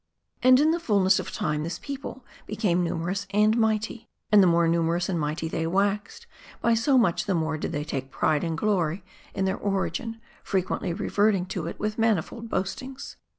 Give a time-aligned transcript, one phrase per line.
[0.41, 4.09] And in the fullness of time, this people became numerous and mighty.
[4.31, 6.25] And the more numerous and mighty they waxed,
[6.59, 9.03] by so much the more did they take pride and glory
[9.35, 13.17] in their origin, frequently reverting to it with manifold boastings.